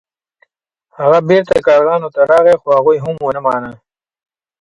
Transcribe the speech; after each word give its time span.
هغه 0.99 1.19
بیرته 1.27 1.55
کارغانو 1.67 2.07
ته 2.15 2.21
راغی 2.31 2.55
خو 2.61 2.67
هغوی 2.77 2.97
هم 3.03 3.15
ونه 3.23 3.41
مانه. 3.45 3.71